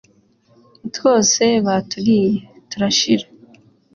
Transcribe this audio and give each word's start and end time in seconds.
twose 0.93 1.43
baturiye 1.65 2.31
turashira. 2.69 3.25